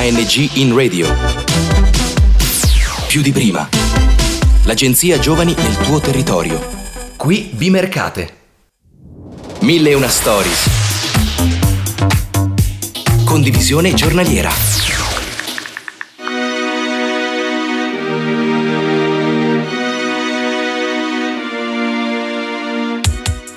[0.00, 1.06] ANG in radio.
[3.06, 3.68] Più di prima.
[4.64, 6.58] L'agenzia Giovani nel tuo territorio.
[7.16, 8.32] Qui Bimercate.
[9.60, 10.68] Mille e una stories.
[13.26, 14.50] Condivisione giornaliera.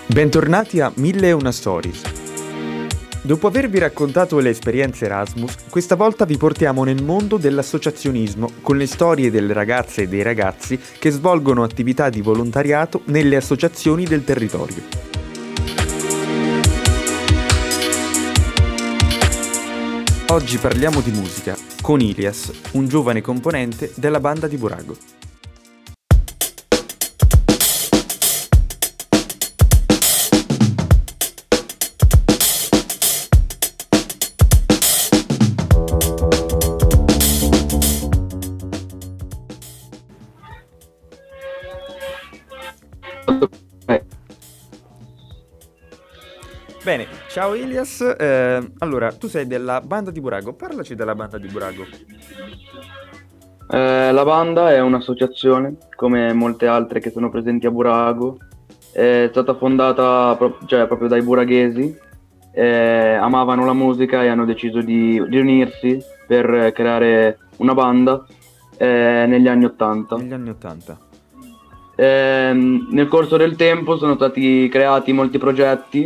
[0.07, 2.12] Bentornati a Mille e una Stories.
[3.25, 8.85] Dopo avervi raccontato le esperienze Erasmus, questa volta vi portiamo nel mondo dell'associazionismo con le
[8.85, 14.83] storie delle ragazze e dei ragazzi che svolgono attività di volontariato nelle associazioni del territorio.
[20.27, 25.22] Oggi parliamo di musica con Ilias, un giovane componente della banda di Burago.
[46.83, 48.01] Bene, ciao Ilias.
[48.01, 50.51] Eh, allora, tu sei della banda di Burago.
[50.51, 51.85] Parlaci della banda di Burago.
[53.71, 58.37] Eh, la banda è un'associazione, come molte altre che sono presenti a Burago.
[58.91, 61.97] È stata fondata pro- cioè, proprio dai buraghesi.
[62.51, 68.25] Eh, amavano la musica e hanno deciso di, di unirsi per creare una banda
[68.77, 70.17] eh, negli anni Ottanta.
[70.17, 71.02] Negli anni Ottanta.
[71.95, 76.03] Ehm, nel corso del tempo sono stati creati molti progetti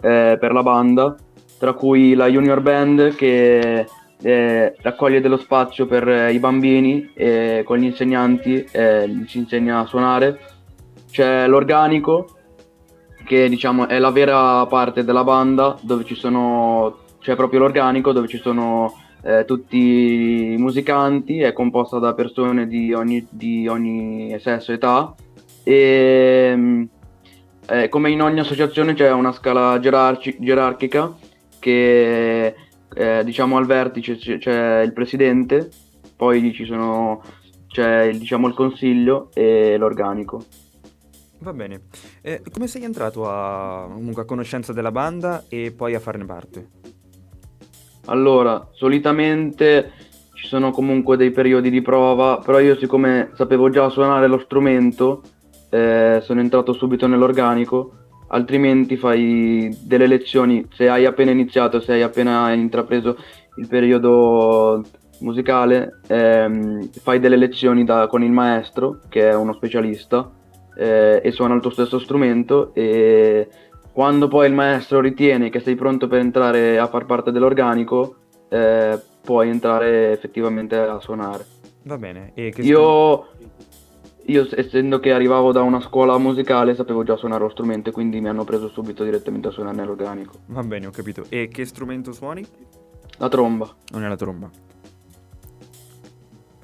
[0.00, 1.14] eh, per la banda,
[1.58, 3.86] tra cui la Junior Band che
[4.22, 9.80] eh, raccoglie dello spazio per eh, i bambini e con gli insegnanti eh, ci insegna
[9.80, 10.40] a suonare.
[11.10, 12.36] C'è l'organico
[13.24, 18.26] che diciamo è la vera parte della banda dove ci sono c'è proprio l'organico dove
[18.26, 24.72] ci sono eh, tutti i musicanti, è composta da persone di ogni, di ogni sesso
[24.72, 25.14] e età
[25.70, 26.88] e
[27.68, 31.14] eh, come in ogni associazione c'è una scala gerarci- gerarchica
[31.60, 32.54] che
[32.92, 35.70] eh, diciamo al vertice c- c'è il presidente,
[36.16, 37.22] poi ci sono,
[37.68, 40.44] c'è il, diciamo, il consiglio e l'organico.
[41.38, 41.82] Va bene.
[42.20, 46.68] Eh, come sei entrato a, comunque, a conoscenza della banda e poi a farne parte?
[48.06, 49.92] Allora, solitamente
[50.34, 55.22] ci sono comunque dei periodi di prova, però io siccome sapevo già suonare lo strumento,
[55.70, 57.92] eh, sono entrato subito nell'organico,
[58.28, 63.16] altrimenti fai delle lezioni, se hai appena iniziato, se hai appena intrapreso
[63.56, 64.84] il periodo
[65.20, 70.30] musicale, ehm, fai delle lezioni da, con il maestro, che è uno specialista,
[70.76, 73.48] eh, e suona il tuo stesso strumento e
[73.92, 78.16] quando poi il maestro ritiene che sei pronto per entrare a far parte dell'organico,
[78.48, 81.44] eh, puoi entrare effettivamente a suonare.
[81.82, 82.32] Va bene.
[82.34, 82.62] E che
[84.26, 88.28] Io, essendo che arrivavo da una scuola musicale, sapevo già suonare lo strumento, quindi mi
[88.28, 90.34] hanno preso subito direttamente a suonare nell'organico.
[90.46, 91.24] Va bene, ho capito.
[91.28, 92.46] E che strumento suoni?
[93.18, 93.68] La tromba.
[93.92, 94.50] Non è la tromba.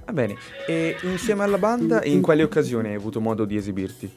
[0.05, 0.37] Va bene.
[0.67, 4.11] E insieme alla banda, in quali occasioni hai avuto modo di esibirti?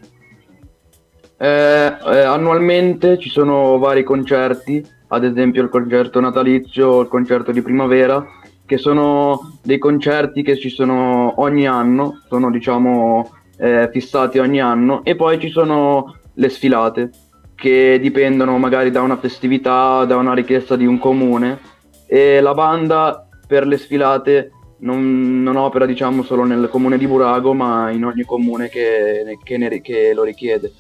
[1.42, 7.62] Eh, eh, annualmente ci sono vari concerti, ad esempio il concerto natalizio, il concerto di
[7.62, 8.24] primavera,
[8.70, 15.04] che sono dei concerti che ci sono ogni anno, sono diciamo eh, fissati ogni anno,
[15.04, 17.10] e poi ci sono le sfilate,
[17.56, 21.58] che dipendono magari da una festività, da una richiesta di un comune,
[22.06, 27.56] e la banda per le sfilate non, non opera diciamo solo nel comune di Burago,
[27.56, 30.74] ma in ogni comune che, che, ne, che lo richiede.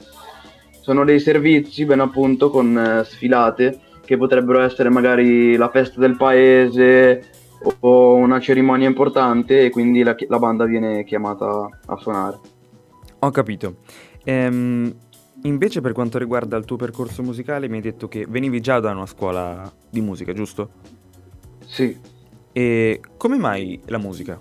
[0.79, 6.17] Sono dei servizi ben appunto con eh, sfilate che potrebbero essere magari la festa del
[6.17, 7.37] paese
[7.81, 12.37] o una cerimonia importante e quindi la, la banda viene chiamata a suonare.
[13.19, 13.77] Ho capito.
[14.23, 14.93] Ehm,
[15.43, 18.91] invece per quanto riguarda il tuo percorso musicale mi hai detto che venivi già da
[18.91, 20.69] una scuola di musica, giusto?
[21.65, 21.97] Sì.
[22.51, 24.39] E come mai la musica?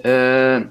[0.00, 0.68] Eh,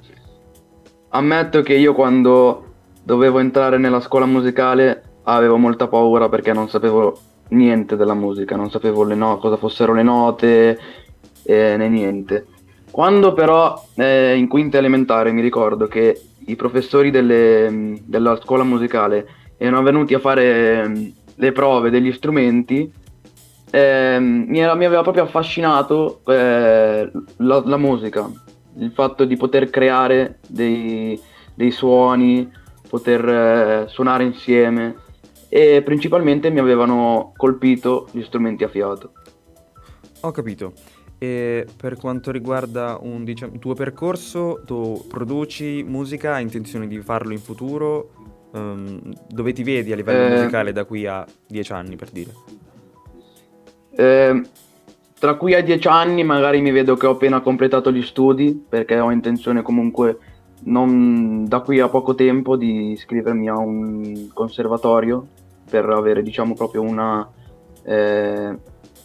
[1.09, 2.65] ammetto che io quando
[3.03, 7.17] dovevo entrare nella scuola musicale avevo molta paura perché non sapevo
[7.51, 10.79] niente della musica, non sapevo no- cosa fossero le note
[11.43, 12.45] eh, né niente.
[12.91, 19.27] Quando però eh, in quinta elementare mi ricordo che i professori delle, della scuola musicale
[19.57, 20.43] erano venuti a fare
[20.83, 22.91] eh, le prove degli strumenti,
[23.69, 28.29] ehm, mi, era, mi, aveva proprio affascinato eh, la, la, musica,
[28.77, 31.19] il fatto di poter creare dei,
[31.53, 32.51] dei suoni,
[32.89, 34.95] poter eh, suonare insieme
[35.53, 39.11] e principalmente mi avevano colpito gli strumenti a fiato.
[40.21, 40.71] Ho capito.
[41.17, 47.33] E per quanto riguarda un diciamo, tuo percorso, tu produci musica, hai intenzione di farlo
[47.33, 48.11] in futuro?
[48.53, 52.31] Um, dove ti vedi a livello eh, musicale da qui a dieci anni, per dire?
[53.91, 54.41] Eh,
[55.19, 58.97] tra qui a dieci anni magari mi vedo che ho appena completato gli studi, perché
[58.97, 60.17] ho intenzione comunque
[60.63, 65.27] non, da qui a poco tempo di iscrivermi a un conservatorio
[65.71, 67.27] per avere diciamo proprio una,
[67.83, 68.57] eh,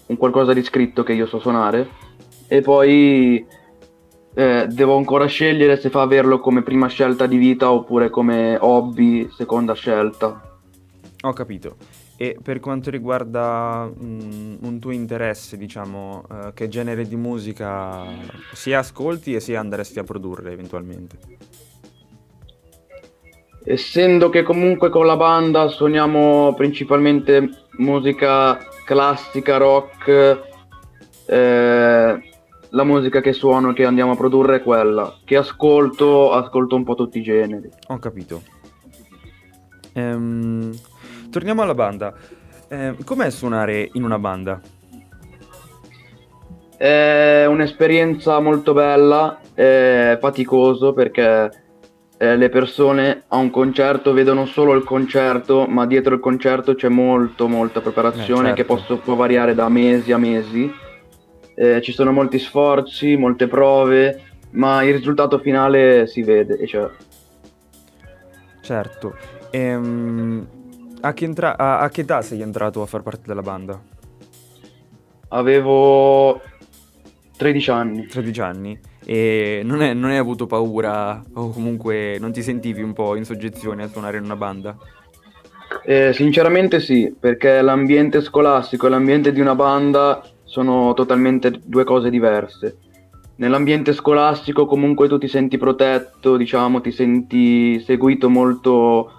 [0.07, 1.89] un qualcosa di scritto che io so suonare
[2.49, 3.47] e poi
[4.35, 9.29] eh, devo ancora scegliere se fa averlo come prima scelta di vita oppure come hobby,
[9.31, 10.59] seconda scelta.
[11.23, 11.77] Ho capito.
[12.19, 18.05] E per quanto riguarda mm, un tuo interesse, diciamo, uh, che genere di musica
[18.53, 21.19] sia ascolti e sia andresti a produrre eventualmente?
[23.69, 30.41] Essendo che comunque con la banda suoniamo principalmente musica classica, rock,
[31.27, 32.23] eh,
[32.69, 35.13] la musica che suono, che andiamo a produrre è quella.
[35.25, 37.69] Che ascolto, ascolto un po' tutti i generi.
[37.89, 38.43] Ho capito.
[39.95, 40.73] Ehm,
[41.31, 42.15] torniamo alla banda.
[42.69, 44.61] Eh, com'è suonare in una banda?
[46.77, 51.65] È un'esperienza molto bella, è faticoso perché
[52.19, 56.89] eh, le persone a un concerto vedono solo il concerto, ma dietro il concerto c'è
[56.89, 58.63] molto, molta preparazione eh, certo.
[58.63, 60.85] che posso, può variare da mesi a mesi
[61.57, 66.89] eh, ci sono molti sforzi, molte prove, ma il risultato finale si vede c'è.
[68.61, 69.17] Certo.
[69.51, 70.47] Ehm,
[71.01, 73.81] a, che entra- a, a che età sei entrato a far parte della banda?
[75.29, 76.43] Avevo
[77.37, 78.07] 13 anni.
[78.07, 78.79] 13 anni?
[79.05, 83.25] E non, è, non hai avuto paura o comunque non ti sentivi un po' in
[83.25, 84.77] soggezione a suonare in una banda?
[85.85, 92.11] Eh, sinceramente sì, perché l'ambiente scolastico e l'ambiente di una banda sono totalmente due cose
[92.11, 92.79] diverse.
[93.37, 99.13] Nell'ambiente scolastico comunque tu ti senti protetto, diciamo, ti senti seguito molto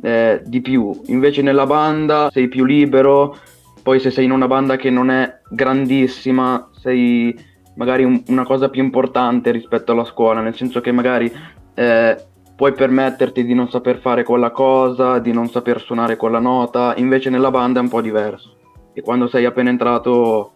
[0.00, 0.98] eh, di più.
[1.06, 3.36] Invece nella banda sei più libero,
[3.82, 7.38] poi se sei in una banda che non è grandissima, sei
[7.78, 11.32] magari un, una cosa più importante rispetto alla scuola, nel senso che magari
[11.74, 16.94] eh, puoi permetterti di non saper fare quella cosa, di non saper suonare quella nota,
[16.96, 18.56] invece nella banda è un po' diverso.
[18.92, 20.54] E quando sei appena entrato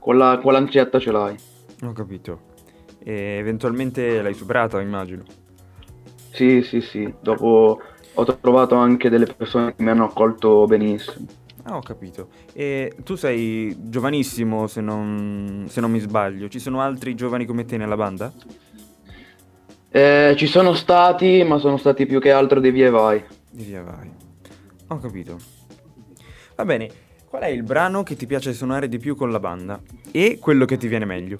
[0.00, 1.36] con, la, con l'ansietta ce l'hai.
[1.84, 2.40] Ho capito.
[3.02, 5.22] E eventualmente l'hai superata, immagino.
[6.32, 7.14] Sì, sì, sì.
[7.20, 7.80] Dopo
[8.12, 11.26] ho trovato anche delle persone che mi hanno accolto benissimo.
[11.64, 12.28] Ah, ho capito.
[12.52, 16.48] E tu sei giovanissimo, se non, se non mi sbaglio.
[16.48, 18.32] Ci sono altri giovani come te nella banda?
[19.90, 23.24] Eh, ci sono stati, ma sono stati più che altro dei via e vai.
[23.50, 24.10] Di via vai.
[24.88, 25.38] Ho capito.
[26.56, 26.90] Va bene,
[27.30, 29.80] Qual è il brano che ti piace suonare di più con la banda?
[30.10, 31.38] E quello che ti viene meglio?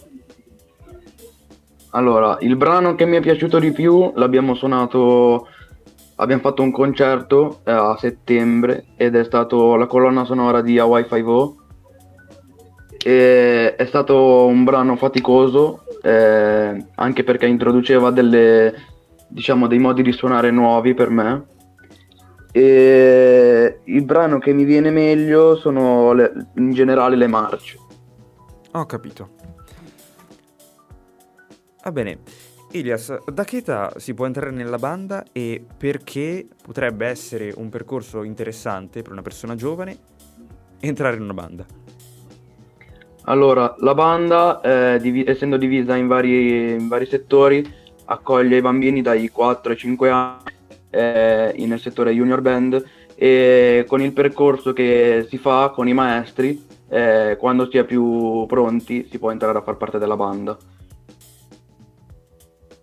[1.91, 5.49] Allora, il brano che mi è piaciuto di più l'abbiamo suonato,
[6.21, 11.07] abbiamo fatto un concerto eh, a settembre ed è stato la colonna sonora di Hawaii
[11.09, 11.55] 5
[13.03, 18.75] e è stato un brano faticoso eh, anche perché introduceva delle,
[19.29, 21.47] diciamo, dei modi di suonare nuovi per me
[22.53, 27.79] e il brano che mi viene meglio sono le, in generale le marce.
[28.73, 29.31] Ho capito.
[31.83, 32.19] Va bene.
[32.73, 38.23] Ilias, da che età si può entrare nella banda e perché potrebbe essere un percorso
[38.23, 39.99] interessante per una persona giovane
[40.79, 41.67] entrare in una banda?
[43.25, 47.69] Allora, la banda, eh, div- essendo divisa in vari, in vari settori,
[48.05, 50.53] accoglie i bambini dai 4 ai 5 anni
[50.91, 52.85] eh, nel settore junior band
[53.17, 58.47] e con il percorso che si fa con i maestri, eh, quando si è più
[58.47, 60.57] pronti si può entrare a far parte della banda.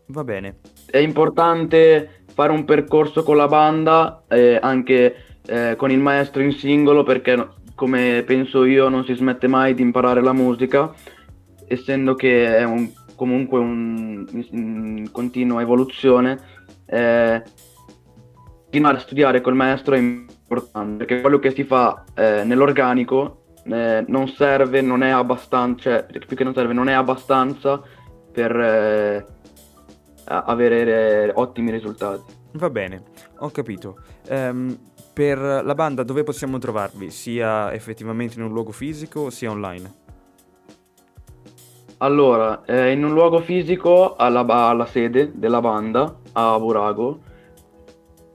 [0.07, 0.59] Va bene.
[0.89, 6.51] È importante fare un percorso con la banda, eh, anche eh, con il maestro in
[6.51, 10.93] singolo, perché come penso io non si smette mai di imparare la musica,
[11.67, 16.39] essendo che è un, comunque un, in continua evoluzione.
[16.85, 17.43] Eh,
[18.63, 24.05] continuare a studiare col maestro è importante perché quello che si fa eh, nell'organico eh,
[24.07, 27.81] non serve, non è abbastanza, cioè più che non serve, non è abbastanza
[28.31, 29.25] per eh,
[30.27, 32.33] avere ottimi risultati.
[32.53, 33.03] Va bene,
[33.39, 33.97] ho capito.
[34.29, 34.77] Um,
[35.13, 37.09] per la banda dove possiamo trovarvi?
[37.09, 40.05] Sia effettivamente in un luogo fisico sia online?
[41.97, 47.19] Allora, eh, in un luogo fisico alla, alla sede della banda a Burago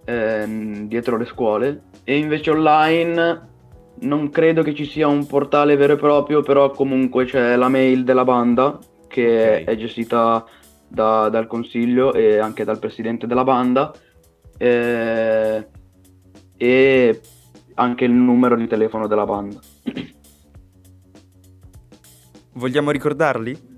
[0.04, 3.50] ehm, dietro le scuole e invece online
[4.00, 8.02] non credo che ci sia un portale vero e proprio, però comunque c'è la mail
[8.02, 9.64] della banda che okay.
[9.64, 10.44] è gestita
[10.92, 13.90] da, dal consiglio e anche dal presidente della banda
[14.58, 15.66] eh,
[16.56, 17.20] e
[17.74, 19.58] anche il numero di telefono della banda.
[22.54, 23.70] Vogliamo ricordarli?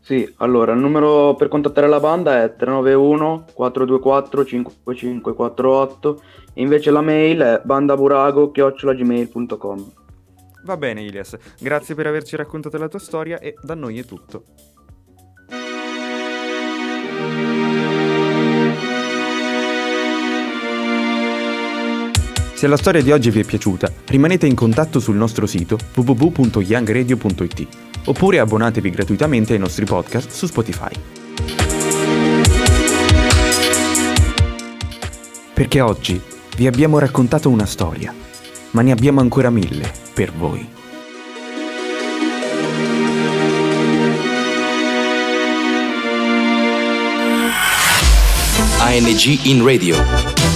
[0.00, 6.22] Sì, allora il numero per contattare la banda è 391 424 5548
[6.54, 9.92] e invece la mail è bandaburago.gmail.com
[10.62, 14.44] Va bene Ilias, grazie per averci raccontato la tua storia e da noi è tutto.
[22.56, 27.66] Se la storia di oggi vi è piaciuta, rimanete in contatto sul nostro sito www.youngradio.it
[28.06, 30.92] oppure abbonatevi gratuitamente ai nostri podcast su Spotify.
[35.52, 36.18] Perché oggi
[36.56, 38.14] vi abbiamo raccontato una storia,
[38.70, 40.66] ma ne abbiamo ancora mille per voi.
[48.78, 50.55] ANG in radio.